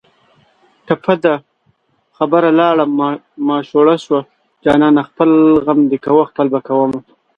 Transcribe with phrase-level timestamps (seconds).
[0.85, 1.35] ټپه ده:
[2.17, 2.83] خبره لاړه
[3.47, 4.19] ماشوړه شوه
[4.63, 5.29] جانانه خپل
[5.65, 6.99] غم دې کوه خپل به کومه